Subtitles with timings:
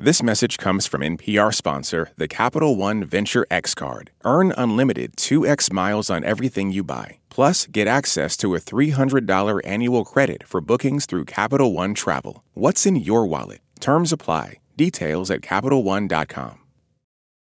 [0.00, 4.12] This message comes from NPR sponsor, the Capital One Venture X Card.
[4.24, 7.18] Earn unlimited 2x miles on everything you buy.
[7.30, 12.44] Plus, get access to a $300 annual credit for bookings through Capital One Travel.
[12.54, 13.58] What's in your wallet?
[13.80, 14.60] Terms apply.
[14.76, 16.60] Details at CapitalOne.com.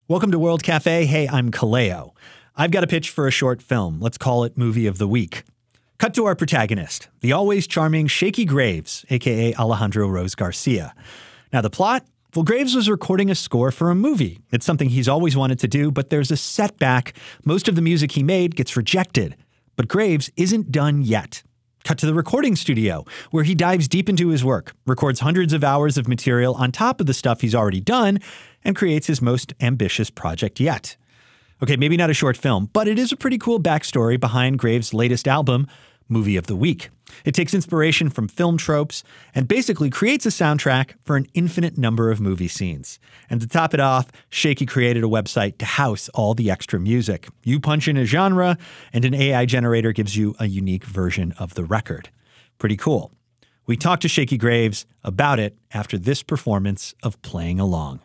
[0.07, 1.07] Welcome to World Cafe.
[1.07, 2.11] Hey, I'm Kaleo.
[2.55, 3.99] I've got a pitch for a short film.
[3.99, 5.43] Let's call it Movie of the Week.
[5.97, 10.95] Cut to our protagonist, the always charming Shakey Graves, aka Alejandro Rose Garcia.
[11.51, 14.39] Now, the plot well, Graves was recording a score for a movie.
[14.51, 17.13] It's something he's always wanted to do, but there's a setback.
[17.43, 19.35] Most of the music he made gets rejected.
[19.75, 21.41] But Graves isn't done yet.
[21.83, 25.63] Cut to the recording studio, where he dives deep into his work, records hundreds of
[25.63, 28.19] hours of material on top of the stuff he's already done,
[28.63, 30.97] and creates his most ambitious project yet.
[31.63, 34.93] Okay, maybe not a short film, but it is a pretty cool backstory behind Graves'
[34.93, 35.67] latest album,
[36.09, 36.89] Movie of the Week.
[37.23, 42.11] It takes inspiration from film tropes and basically creates a soundtrack for an infinite number
[42.11, 42.99] of movie scenes.
[43.29, 47.27] And to top it off, Shakey created a website to house all the extra music.
[47.43, 48.57] You punch in a genre,
[48.91, 52.09] and an AI generator gives you a unique version of the record.
[52.57, 53.11] Pretty cool.
[53.65, 58.01] We talked to Shakey Graves about it after this performance of Playing Along.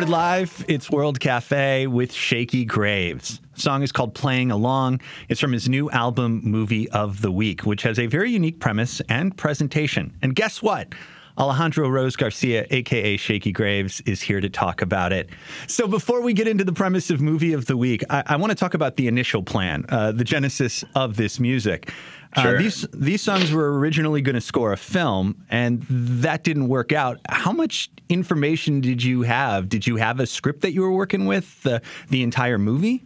[0.00, 3.38] Recorded live, it's World Cafe with Shakey Graves.
[3.56, 4.98] The song is called Playing Along.
[5.28, 9.02] It's from his new album, Movie of the Week, which has a very unique premise
[9.10, 10.16] and presentation.
[10.22, 10.94] And guess what?
[11.36, 15.28] Alejandro Rose Garcia, aka Shakey Graves, is here to talk about it.
[15.66, 18.52] So, before we get into the premise of Movie of the Week, I, I want
[18.52, 21.92] to talk about the initial plan, uh, the genesis of this music.
[22.34, 22.56] Uh, sure.
[22.56, 26.92] Uh, these these songs were originally going to score a film, and that didn't work
[26.92, 27.18] out.
[27.28, 29.68] How much information did you have?
[29.68, 33.04] Did you have a script that you were working with the the entire movie?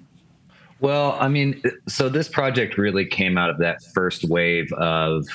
[0.81, 5.27] Well, I mean, so this project really came out of that first wave of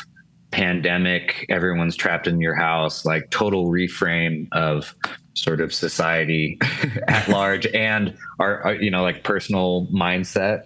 [0.51, 1.45] pandemic.
[1.49, 4.95] Everyone's trapped in your house, like total reframe of
[5.33, 6.59] sort of society
[7.07, 10.65] at large, and our, our you know like personal mindset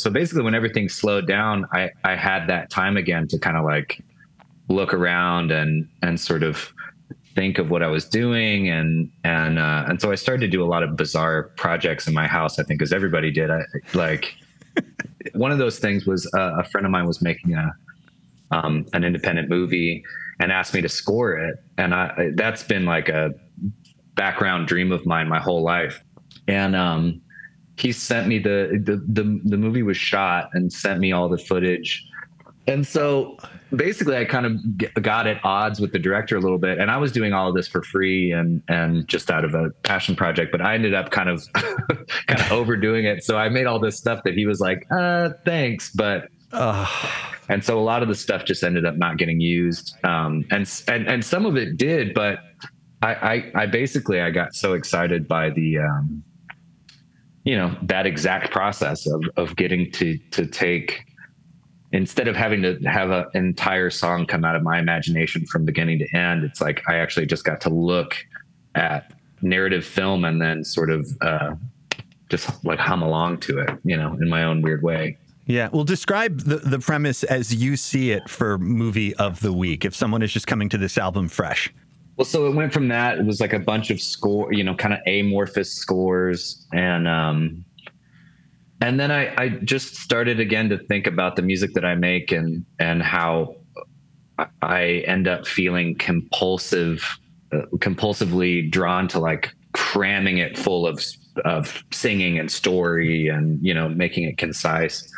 [0.00, 3.64] so basically when everything slowed down i i had that time again to kind of
[3.64, 4.02] like
[4.68, 6.72] look around and and sort of
[7.34, 10.62] think of what i was doing and and uh, and so i started to do
[10.62, 13.50] a lot of bizarre projects in my house i think as everybody did.
[13.50, 13.62] I
[13.94, 14.34] like
[15.34, 17.72] one of those things was uh, a friend of mine was making a
[18.52, 20.04] um, an independent movie
[20.40, 21.62] and asked me to score it.
[21.78, 23.32] And i that's been like a
[24.14, 26.02] background dream of mine my whole life.
[26.48, 27.20] And um
[27.80, 31.38] he sent me the, the the the movie was shot and sent me all the
[31.38, 32.06] footage.
[32.66, 33.36] And so
[33.74, 36.78] basically i kind of got at odds with the director a little bit.
[36.78, 39.70] And i was doing all of this for free and and just out of a
[39.82, 41.44] passion project but i ended up kind of
[42.26, 43.24] kind of overdoing it.
[43.24, 46.86] So i made all this stuff that he was like uh thanks but uh,
[47.48, 49.94] and so a lot of the stuff just ended up not getting used.
[50.04, 52.40] Um and and and some of it did but
[53.02, 56.24] i i, I basically i got so excited by the um
[57.44, 61.04] you know that exact process of of getting to to take
[61.92, 65.98] instead of having to have an entire song come out of my imagination from beginning
[65.98, 68.16] to end it's like i actually just got to look
[68.74, 71.54] at narrative film and then sort of uh,
[72.28, 75.68] just like hum along to it you know in my own weird way yeah.
[75.72, 79.84] Well, describe the, the premise as you see it for movie of the week.
[79.84, 81.72] If someone is just coming to this album fresh.
[82.20, 83.16] Well, so it went from that.
[83.16, 87.64] It was like a bunch of score, you know, kind of amorphous scores, and um,
[88.82, 92.30] and then I I just started again to think about the music that I make
[92.30, 93.56] and and how
[94.60, 97.08] I end up feeling compulsive,
[97.54, 101.02] uh, compulsively drawn to like cramming it full of
[101.46, 105.10] of singing and story and you know making it concise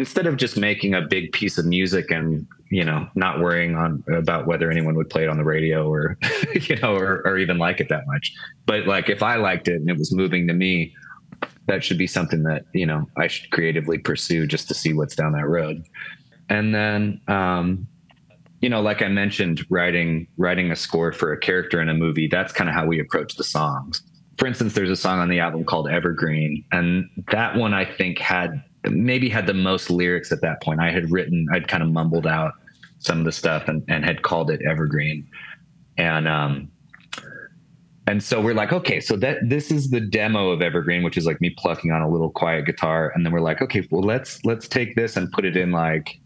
[0.00, 4.02] instead of just making a big piece of music and you know not worrying on
[4.10, 6.16] about whether anyone would play it on the radio or
[6.54, 8.32] you know or, or even like it that much.
[8.64, 10.94] But like if i liked it and it was moving to me
[11.66, 15.14] that should be something that you know i should creatively pursue just to see what's
[15.14, 15.84] down that road.
[16.48, 17.86] And then um
[18.62, 22.26] you know like i mentioned writing writing a score for a character in a movie
[22.26, 24.02] that's kind of how we approach the songs.
[24.38, 28.18] For instance there's a song on the album called evergreen and that one i think
[28.18, 30.80] had maybe had the most lyrics at that point.
[30.80, 32.54] I had written, I'd kind of mumbled out
[32.98, 35.26] some of the stuff and, and had called it Evergreen.
[35.96, 36.70] And um
[38.06, 41.26] and so we're like, okay, so that this is the demo of Evergreen, which is
[41.26, 43.12] like me plucking on a little quiet guitar.
[43.14, 46.18] And then we're like, okay, well let's let's take this and put it in like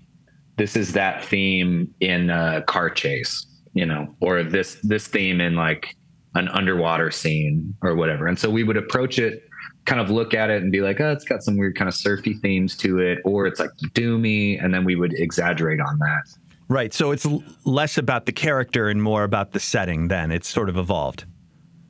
[0.56, 5.56] this is that theme in a car chase, you know, or this this theme in
[5.56, 5.96] like
[6.34, 8.26] an underwater scene or whatever.
[8.26, 9.44] And so we would approach it
[9.84, 11.94] kind of look at it and be like, oh, it's got some weird kind of
[11.94, 16.22] surfy themes to it, or it's like doomy, and then we would exaggerate on that.
[16.68, 16.94] Right.
[16.94, 20.08] So it's l- less about the character and more about the setting.
[20.08, 21.24] Then it's sort of evolved.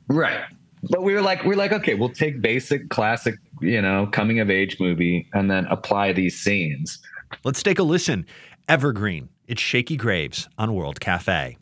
[0.07, 0.41] Right.
[0.89, 4.39] But we were like, we we're like, okay, we'll take basic, classic, you know, coming
[4.39, 6.99] of age movie, and then apply these scenes.
[7.43, 8.25] Let's take a listen.
[8.67, 9.29] Evergreen.
[9.47, 11.57] It's Shakey Graves on World Cafe.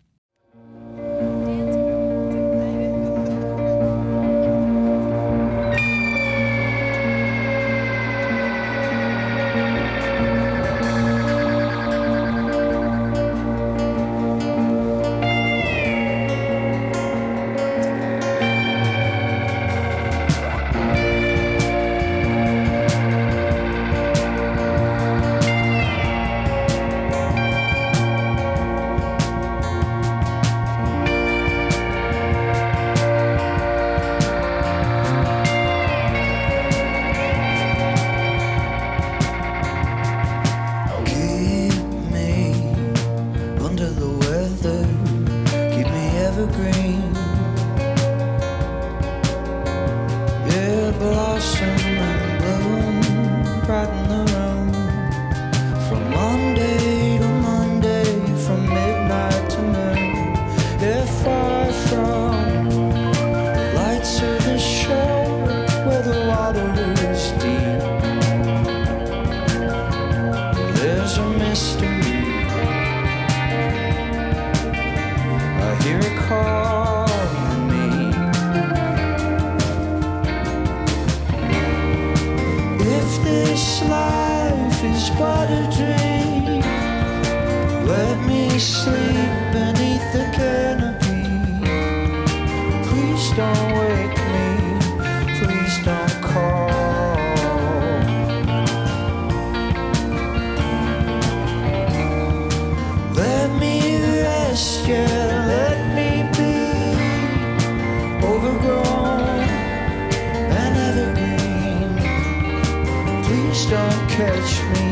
[114.15, 114.85] Catch me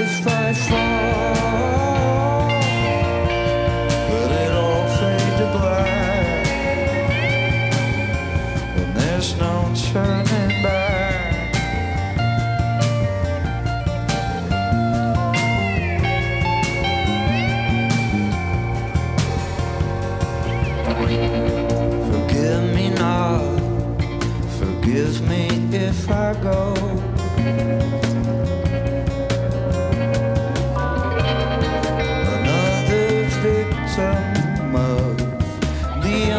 [0.00, 0.83] if I fall.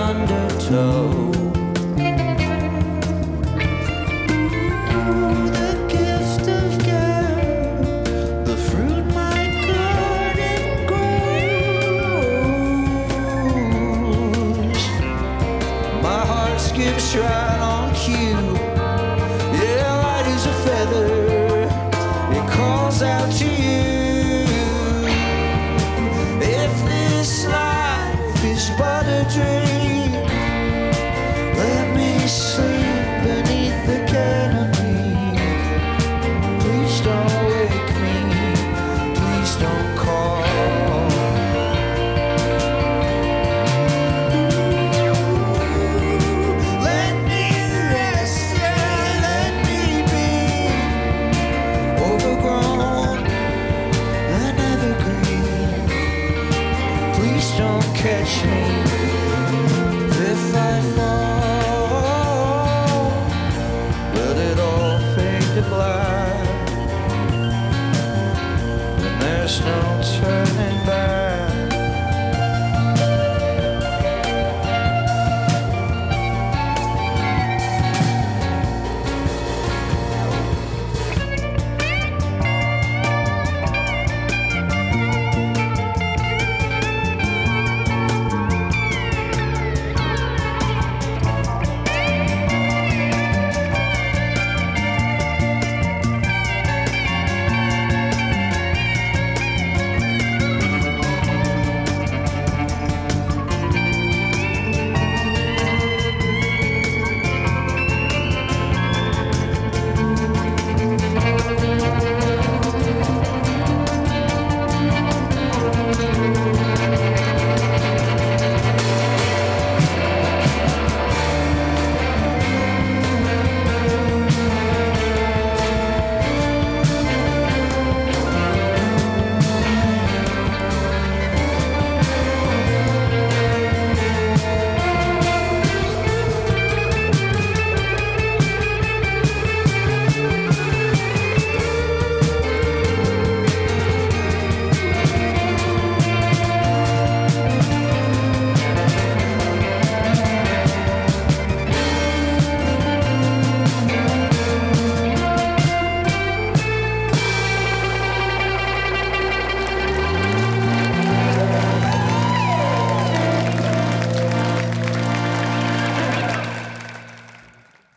[0.05, 1.44] Undertow.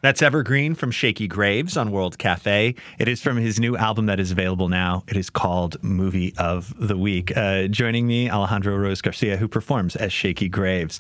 [0.09, 2.75] That's Evergreen from Shakey Graves on World Cafe.
[2.99, 5.05] It is from his new album that is available now.
[5.07, 7.37] It is called Movie of the Week.
[7.37, 10.99] Uh, joining me, Alejandro Rose Garcia, who performs as Shakey Graves.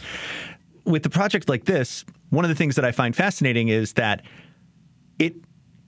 [0.85, 4.27] With a project like this, one of the things that I find fascinating is that
[5.19, 5.37] it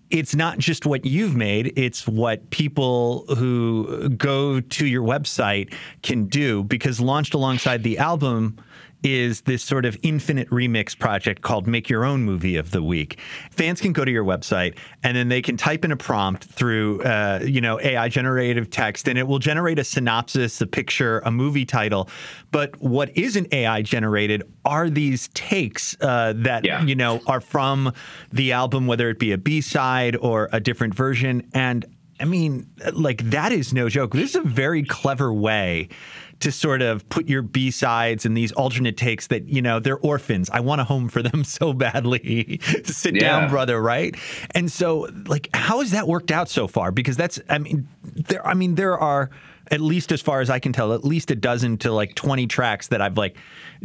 [0.09, 6.25] it's not just what you've made, it's what people who go to your website can
[6.25, 8.57] do because launched alongside the album
[9.03, 13.19] is this sort of infinite remix project called Make Your Own Movie of the Week.
[13.51, 17.03] Fans can go to your website and then they can type in a prompt through,
[17.03, 21.31] uh, you know, AI generative text, and it will generate a synopsis, a picture, a
[21.31, 22.09] movie title.
[22.51, 26.83] But what isn't AI generated are these takes uh, that Yeah.
[26.85, 27.93] you know are from
[28.33, 31.85] the album, whether it be a B side or a different version, and
[32.21, 34.13] I mean, like that is no joke.
[34.13, 35.89] This is a very clever way
[36.41, 39.99] to sort of put your B sides and these alternate takes that, you know, they're
[39.99, 40.49] orphans.
[40.51, 42.61] I want a home for them so badly.
[42.85, 43.21] Sit Yeah.
[43.41, 44.15] down, brother, right?
[44.55, 46.93] And so, like, how has that worked out so far?
[46.93, 49.31] Because that's, I mean, there, I mean, there are
[49.71, 52.47] at least as far as I can tell, at least a dozen to like 20
[52.49, 53.37] tracks that I've like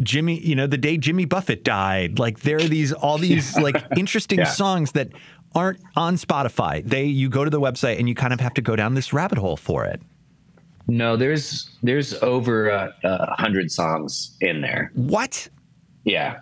[0.02, 3.84] Jimmy, you know, the day Jimmy Buffett died, like there are these, all these like
[3.98, 4.46] interesting Yeah.
[4.46, 5.10] songs that
[5.54, 6.84] aren't on Spotify.
[6.84, 9.14] They, you go to the website and you kind of have to go down this
[9.14, 10.02] rabbit hole for it.
[10.88, 14.92] No, there's there's over a, a hundred songs in there.
[14.94, 15.50] What?
[16.04, 16.40] Yeah.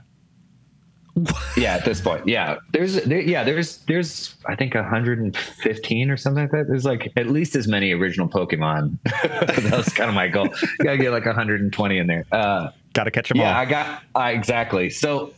[1.55, 2.57] yeah, at this point, yeah.
[2.71, 6.67] There's there, yeah, there's there's I think 115 or something like that.
[6.67, 8.97] There's like at least as many original Pokemon.
[9.03, 10.49] that was kind of my goal.
[10.83, 12.25] Gotta get like 120 in there.
[12.31, 13.51] Uh, Got to catch them yeah, all.
[13.53, 14.89] Yeah, I got I exactly.
[14.89, 15.33] So,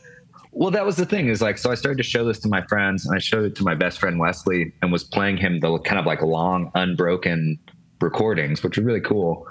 [0.52, 2.62] well, that was the thing is like, so I started to show this to my
[2.68, 5.78] friends, and I showed it to my best friend Wesley, and was playing him the
[5.80, 7.60] kind of like long, unbroken
[8.06, 9.46] recordings, which are really cool.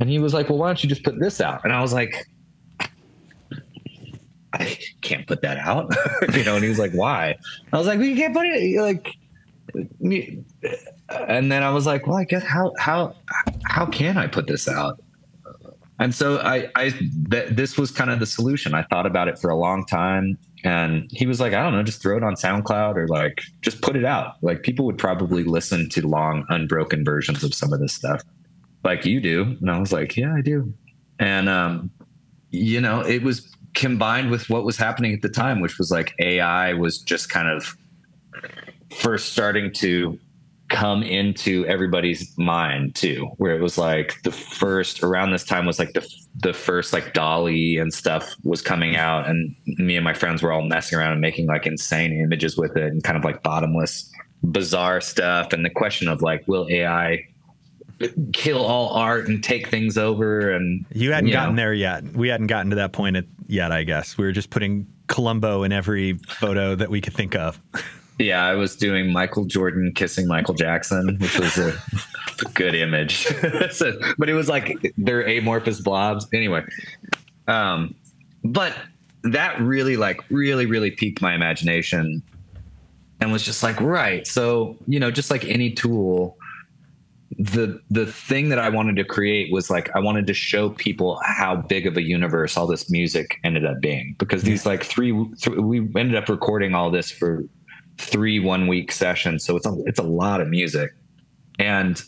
[0.00, 1.92] And he was like, "Well, why don't you just put this out?" And I was
[1.92, 2.26] like,
[4.54, 5.92] "I can't put that out,"
[6.34, 6.54] you know.
[6.54, 7.36] And he was like, "Why?"
[7.72, 9.14] I was like, "Well, you can't put it like."
[11.28, 13.14] And then I was like, "Well, I guess how how
[13.64, 15.02] how can I put this out?"
[16.00, 16.90] And so I, I
[17.30, 18.72] th- this was kind of the solution.
[18.72, 21.82] I thought about it for a long time, and he was like, I don't know,
[21.82, 24.34] just throw it on SoundCloud or like just put it out.
[24.42, 28.22] Like people would probably listen to long, unbroken versions of some of this stuff,
[28.84, 29.56] like you do.
[29.60, 30.72] And I was like, Yeah, I do.
[31.18, 31.90] And um,
[32.50, 36.12] you know, it was combined with what was happening at the time, which was like
[36.18, 37.76] AI was just kind of
[38.90, 40.18] first starting to
[40.68, 45.80] come into everybody's mind too where it was like the first around this time was
[45.80, 50.14] like the the first like DALL-E and stuff was coming out and me and my
[50.14, 53.24] friends were all messing around and making like insane images with it and kind of
[53.24, 54.10] like bottomless
[54.44, 57.22] bizarre stuff and the question of like will ai
[58.32, 61.62] kill all art and take things over and You hadn't you gotten know.
[61.62, 62.04] there yet.
[62.14, 64.16] We hadn't gotten to that point yet, I guess.
[64.16, 67.60] We were just putting Columbo in every photo that we could think of.
[68.20, 71.74] Yeah, I was doing Michael Jordan kissing Michael Jackson, which was a
[72.54, 73.26] good image.
[73.72, 76.26] So- but it was like they're amorphous blobs.
[76.32, 76.62] Anyway,
[77.48, 77.94] um,
[78.44, 78.74] but
[79.24, 82.22] that really, like, really, really piqued my imagination,
[83.20, 84.26] and was just like, right.
[84.26, 86.36] So you know, just like any tool,
[87.38, 91.20] the the thing that I wanted to create was like I wanted to show people
[91.24, 95.12] how big of a universe all this music ended up being because these like three
[95.40, 97.44] th- we ended up recording all this for
[98.00, 99.44] three one week sessions.
[99.44, 100.90] So it's a it's a lot of music.
[101.58, 102.02] And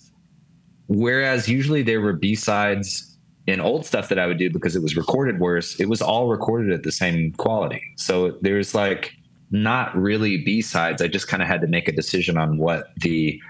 [0.88, 4.96] whereas usually there were b-sides in old stuff that I would do because it was
[4.96, 7.82] recorded worse it was all recorded at the same quality.
[7.96, 9.12] So there's like
[9.50, 11.02] not really b-sides.
[11.02, 13.40] I just kind of had to make a decision on what the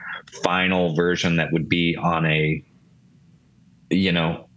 [0.43, 2.65] final version that would be on a
[3.91, 4.49] you know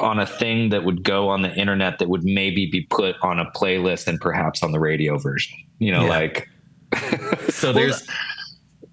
[0.00, 3.38] on a thing that would go on the internet that would maybe be put on
[3.38, 6.08] a playlist and perhaps on the radio version you know Yeah.
[6.08, 6.48] like
[7.48, 8.06] so there's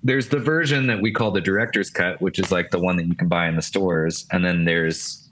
[0.04, 3.08] there's the version that we call the director's cut which is like the one that
[3.08, 5.30] you can buy in the stores and then there's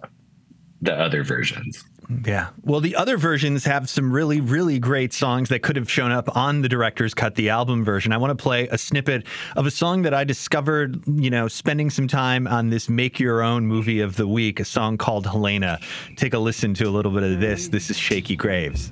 [0.82, 1.84] the other versions
[2.23, 2.49] Yeah.
[2.63, 6.36] Well, the other versions have some really, really great songs that could have shown up
[6.36, 8.12] on the director's cut, the album version.
[8.12, 9.25] I want to play a snippet
[9.56, 13.41] of a song that I discovered, you know, spending some time on this Make Your
[13.41, 15.80] Own movie of the week, a song called Helena.
[16.15, 17.69] Take a listen to a little bit of this.
[17.69, 18.91] This is Shakey Graves.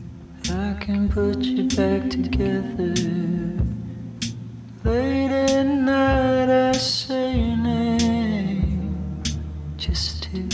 [0.49, 2.93] I can put you back together.
[4.83, 9.23] Late at night, I say your name
[9.77, 10.47] just to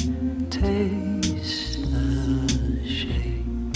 [0.52, 3.72] taste the shame.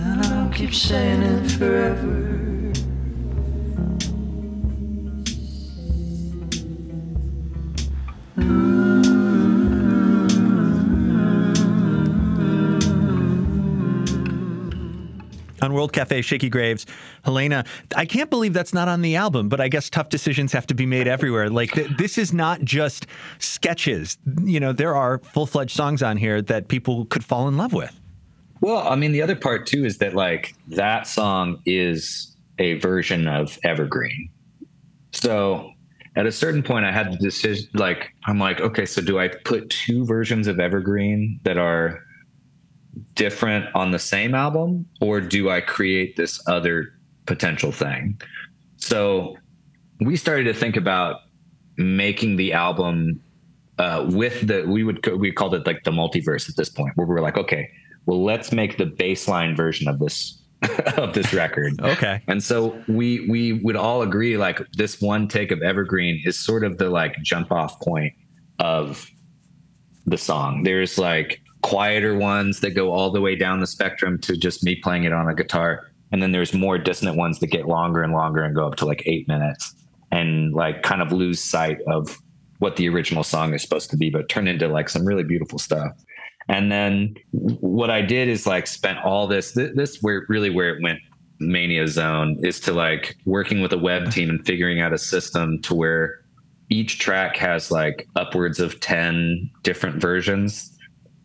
[0.00, 2.28] And I'll keep saying it forever.
[8.38, 9.21] Mm.
[15.62, 16.86] On World Cafe, Shakey Graves,
[17.24, 17.64] Helena.
[17.96, 20.74] I can't believe that's not on the album, but I guess tough decisions have to
[20.74, 21.48] be made everywhere.
[21.48, 23.06] Like, th- this is not just
[23.38, 24.18] sketches.
[24.42, 27.72] You know, there are full fledged songs on here that people could fall in love
[27.72, 27.98] with.
[28.60, 33.26] Well, I mean, the other part too is that like that song is a version
[33.26, 34.30] of Evergreen.
[35.12, 35.72] So
[36.14, 39.28] at a certain point, I had the decision like, I'm like, okay, so do I
[39.28, 42.04] put two versions of Evergreen that are
[43.14, 46.88] different on the same album, or do I create this other
[47.26, 48.20] potential thing?
[48.76, 49.36] So
[50.00, 51.20] we started to think about
[51.76, 53.20] making the album
[53.78, 57.06] uh, with the we would we called it like the multiverse at this point where
[57.06, 57.68] we were like okay
[58.06, 60.40] well let's make the baseline version of this
[60.96, 62.22] of this record Okay.
[62.28, 66.62] and so we we would all agree like this one take of evergreen is sort
[66.62, 68.12] of the like jump off point
[68.58, 69.10] of
[70.06, 74.36] the song there's like quieter ones that go all the way down the spectrum to
[74.36, 75.88] just me playing it on a guitar.
[76.10, 78.86] And then there's more dissonant ones that get longer and longer and go up to
[78.86, 79.74] like eight minutes
[80.10, 82.18] and like kind of lose sight of
[82.58, 85.58] what the original song is supposed to be, but turn into like some really beautiful
[85.58, 85.92] stuff.
[86.48, 90.76] And then what I did is like spent all this, this, this where really where
[90.76, 90.98] it went
[91.40, 95.60] mania zone is to like working with a web team and figuring out a system
[95.62, 96.20] to where
[96.68, 100.71] each track has like upwards of 10 different versions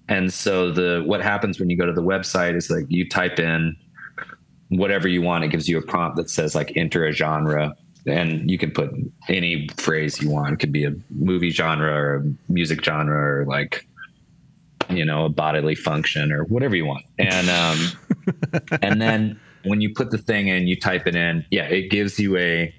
[0.10, 3.39] and so the what happens when you go to the website is like you type
[3.39, 3.76] in
[4.70, 5.43] whatever you want.
[5.43, 7.76] It gives you a prompt that says like enter a genre.
[8.06, 8.89] And you can put
[9.28, 10.54] any phrase you want.
[10.54, 13.86] It could be a movie genre or a music genre or like
[14.89, 17.06] you know a bodily function or whatever you want.
[17.20, 21.65] And um and then when you put the thing in, you type it in, yeah,
[21.65, 22.74] it gives you a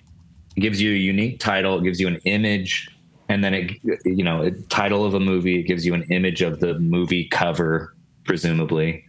[0.57, 2.89] it gives you a unique title, it gives you an image,
[3.29, 3.73] and then it
[4.05, 7.95] you know, title of a movie, it gives you an image of the movie cover,
[8.25, 9.05] presumably.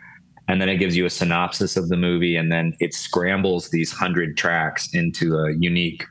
[0.47, 3.91] And then it gives you a synopsis of the movie, and then it scrambles these
[3.91, 6.05] hundred tracks into a unique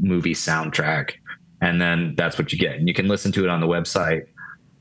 [0.00, 1.12] movie soundtrack.
[1.60, 2.76] And then that's what you get.
[2.76, 4.26] And you can listen to it on the website,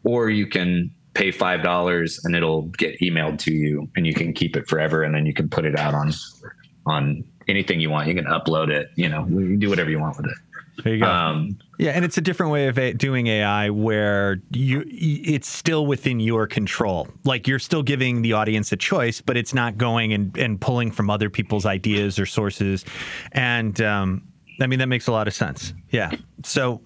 [0.03, 4.33] or you can pay five dollars and it'll get emailed to you and you can
[4.33, 6.11] keep it forever and then you can put it out on
[6.85, 9.99] on anything you want you can upload it you know you can do whatever you
[9.99, 10.37] want with it
[10.83, 11.07] there you go.
[11.07, 16.19] Um, yeah, and it's a different way of doing AI where you it's still within
[16.19, 17.07] your control.
[17.23, 20.91] Like you're still giving the audience a choice, but it's not going and, and pulling
[20.91, 22.85] from other people's ideas or sources.
[23.31, 24.27] And um,
[24.59, 25.73] I mean that makes a lot of sense.
[25.89, 26.11] Yeah.
[26.43, 26.81] So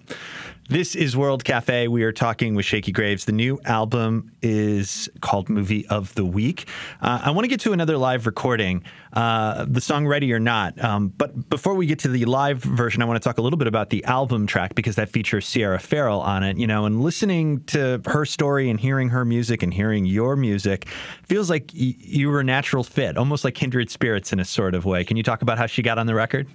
[0.68, 1.86] this is World Cafe.
[1.86, 3.24] We are talking with Shakey Graves.
[3.24, 6.66] The new album is called Movie of the Week.
[7.00, 10.82] Uh, I want to get to another live recording, uh, the song Ready or Not.
[10.82, 13.58] Um, but before we get to the live version, I want to talk a little
[13.58, 16.56] bit about the album track because that features Sierra Farrell on it.
[16.58, 20.88] You know, and listening to her story and hearing her music and hearing your music
[21.22, 24.74] feels like y- you were a natural fit, almost like kindred spirits in a sort
[24.74, 25.04] of way.
[25.04, 26.48] Can you talk about how she got on the record?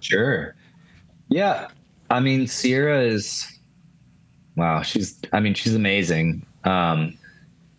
[0.00, 0.54] Sure.
[1.28, 1.68] Yeah,
[2.10, 3.46] I mean, Sierra is
[4.56, 4.82] wow.
[4.82, 6.46] She's I mean, she's amazing.
[6.64, 7.16] Um,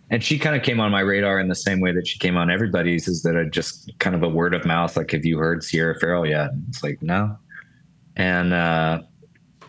[0.10, 2.38] and she kind of came on my radar in the same way that she came
[2.38, 3.08] on everybody's.
[3.08, 4.96] Is that I just kind of a word of mouth?
[4.96, 6.52] Like, have you heard Sierra Farrell yet?
[6.70, 7.38] It's like no.
[8.16, 9.02] And uh,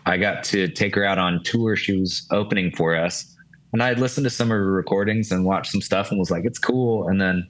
[0.05, 1.75] I got to take her out on tour.
[1.75, 3.35] She was opening for us,
[3.73, 6.31] and I had listened to some of her recordings and watched some stuff, and was
[6.31, 7.07] like, it's cool.
[7.09, 7.47] And then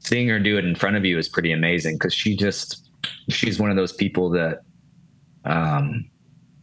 [0.00, 2.90] seeing her do it in front of you is pretty amazing because she just
[3.28, 4.62] she's one of those people that
[5.44, 6.08] um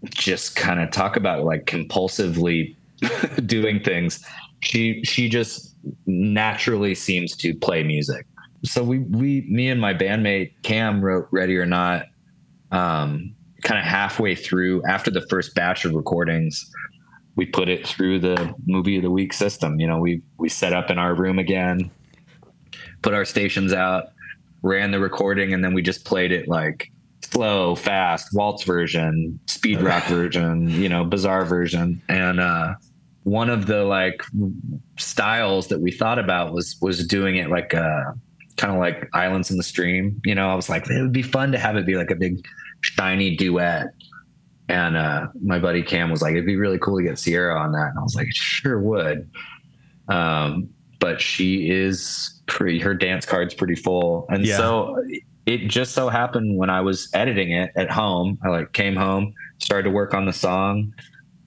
[0.05, 2.75] just kind of talk about like compulsively
[3.45, 4.23] doing things.
[4.61, 8.25] She she just naturally seems to play music.
[8.63, 12.07] So we we me and my bandmate Cam wrote Ready or Not
[12.71, 16.69] um, kind of halfway through after the first batch of recordings.
[17.35, 19.79] We put it through the movie of the week system.
[19.79, 21.91] You know, we we set up in our room again,
[23.03, 24.05] put our stations out,
[24.63, 26.91] ran the recording, and then we just played it like
[27.31, 32.01] slow, fast, waltz version, speed rock version, you know, bizarre version.
[32.09, 32.75] And uh,
[33.23, 34.21] one of the like
[34.97, 38.11] styles that we thought about was was doing it like uh
[38.57, 40.19] kind of like Islands in the Stream.
[40.25, 42.15] You know, I was like, it would be fun to have it be like a
[42.15, 42.45] big
[42.81, 43.87] shiny duet.
[44.69, 47.71] And uh, my buddy Cam was like, it'd be really cool to get Sierra on
[47.71, 47.89] that.
[47.89, 49.29] And I was like, sure would.
[50.09, 54.25] Um, but she is pretty, her dance card's pretty full.
[54.29, 54.57] And yeah.
[54.57, 55.01] so
[55.47, 59.33] it just so happened when I was editing it at home, I like came home,
[59.59, 60.93] started to work on the song.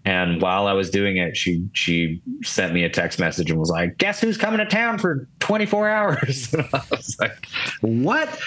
[0.06, 3.68] And while I was doing it, she she sent me a text message and was
[3.68, 7.46] like, "Guess who's coming to town for 24 hours?" And I was like,
[7.82, 8.40] "What?"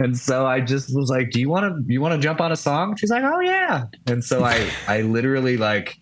[0.00, 2.50] And so I just was like, "Do you want to you want to jump on
[2.50, 5.96] a song?" She's like, "Oh yeah." And so I I literally like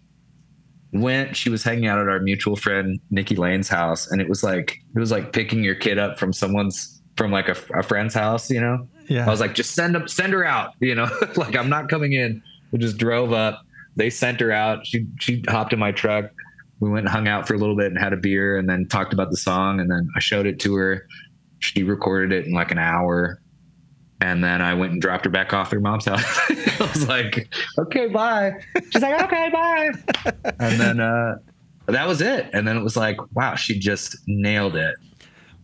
[0.94, 1.36] went.
[1.36, 4.78] She was hanging out at our mutual friend Nikki Lane's house, and it was like
[4.94, 8.50] it was like picking your kid up from someone's from like a, a friend's house,
[8.50, 8.86] you know.
[9.08, 9.26] Yeah.
[9.26, 11.08] I was like, just send them, send her out, you know.
[11.36, 12.42] like I'm not coming in.
[12.72, 13.62] We just drove up.
[13.96, 14.86] They sent her out.
[14.86, 16.30] She she hopped in my truck.
[16.80, 18.86] We went and hung out for a little bit and had a beer, and then
[18.86, 19.80] talked about the song.
[19.80, 21.06] And then I showed it to her.
[21.60, 23.40] She recorded it in like an hour,
[24.20, 26.22] and then I went and dropped her back off at her mom's house.
[26.50, 27.48] I was like,
[27.78, 28.52] okay, bye.
[28.90, 29.90] She's like, okay, bye.
[30.58, 31.36] and then uh,
[31.86, 32.48] that was it.
[32.52, 34.94] And then it was like, wow, she just nailed it.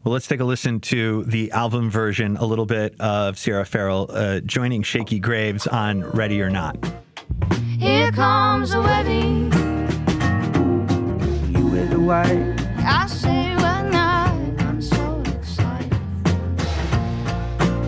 [0.04, 4.10] Well, let's take a listen to the album version, a little bit of Sierra Farrell
[4.10, 6.76] uh, joining Shakey Graves on Ready or Not.
[7.78, 9.52] Here comes a wedding.
[11.52, 12.56] You wear the white.
[12.78, 14.34] I say we're not.
[14.62, 15.96] I'm so excited.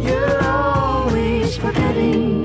[0.00, 2.44] You're always forgetting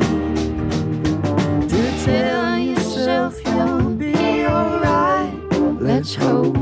[1.67, 5.31] to tell yourself you'll be alright.
[5.79, 6.57] Let's hope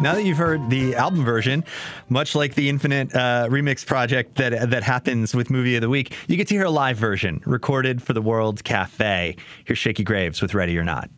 [0.00, 1.62] Now that you've heard the album version,
[2.08, 6.14] much like the Infinite uh, remix project that that happens with Movie of the Week,
[6.26, 9.36] you get to hear a live version recorded for the World Cafe.
[9.66, 11.10] Here's Shakey Graves with Ready or Not.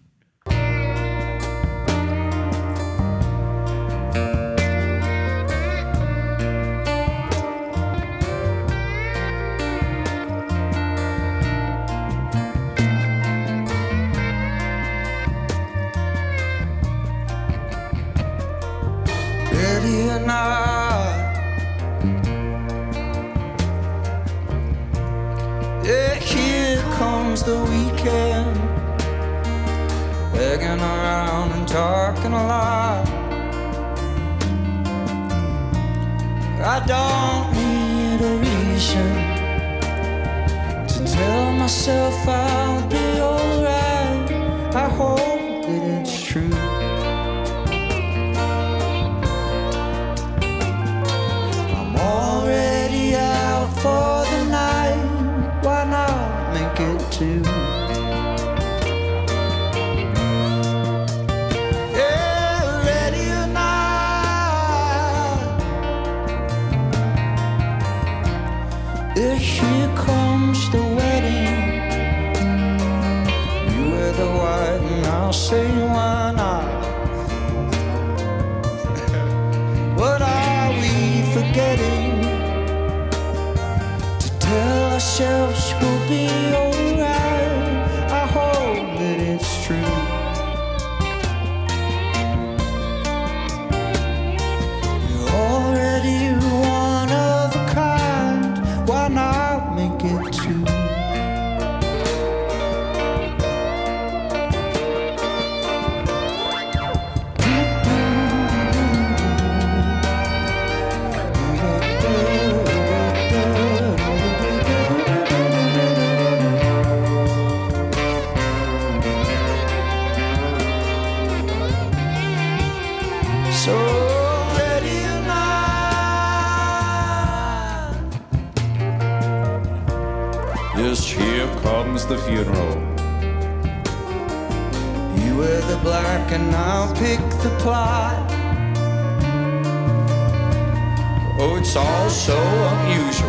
[142.83, 143.22] So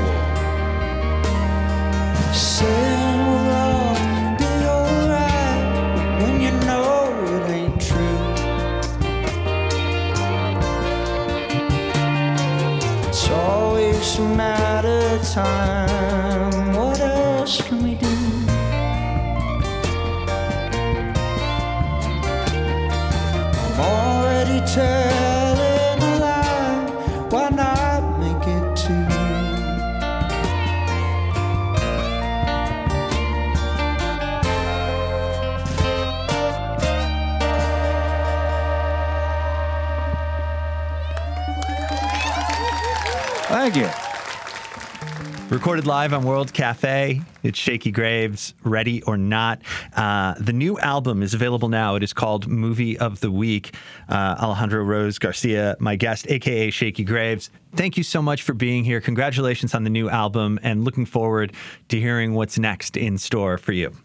[45.53, 47.21] Recorded live on World Cafe.
[47.43, 49.61] It's Shakey Graves, Ready or Not.
[49.95, 51.93] Uh, the new album is available now.
[51.93, 53.75] It is called Movie of the Week.
[54.09, 57.51] Uh, Alejandro Rose Garcia, my guest, aka Shakey Graves.
[57.75, 58.99] Thank you so much for being here.
[58.99, 61.53] Congratulations on the new album, and looking forward
[61.89, 63.95] to hearing what's next in store for you.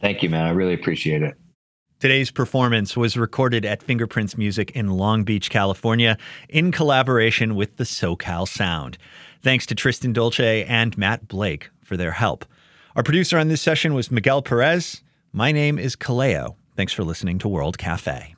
[0.00, 0.46] Thank you, man.
[0.46, 1.36] I really appreciate it.
[2.00, 7.84] Today's performance was recorded at Fingerprints Music in Long Beach, California, in collaboration with the
[7.84, 8.98] SoCal Sound.
[9.46, 12.44] Thanks to Tristan Dolce and Matt Blake for their help.
[12.96, 15.02] Our producer on this session was Miguel Perez.
[15.32, 16.56] My name is Kaleo.
[16.74, 18.34] Thanks for listening to World Cafe.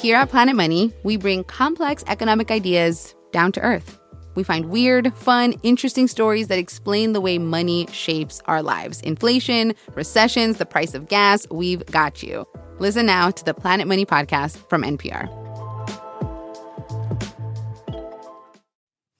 [0.00, 4.00] Here at Planet Money, we bring complex economic ideas down to earth.
[4.34, 9.02] We find weird, fun, interesting stories that explain the way money shapes our lives.
[9.02, 12.46] Inflation, recessions, the price of gas, we've got you.
[12.78, 15.41] Listen now to the Planet Money podcast from NPR.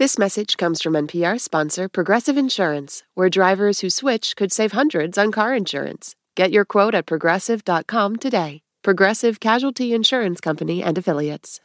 [0.00, 5.18] This message comes from NPR sponsor Progressive Insurance, where drivers who switch could save hundreds
[5.18, 6.16] on car insurance.
[6.36, 8.62] Get your quote at progressive.com today.
[8.82, 11.60] Progressive Casualty Insurance Company and Affiliates.